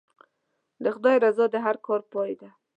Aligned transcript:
د 0.83 0.85
خدای 0.95 1.15
رضا 1.25 1.45
د 1.51 1.55
هر 1.65 1.75
کار 1.85 2.01
پای 2.11 2.31
دی. 2.39 2.49